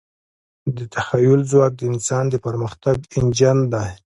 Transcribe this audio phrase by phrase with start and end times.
[0.75, 3.89] د تخیل ځواک د انسان د پرمختګ انجن دی.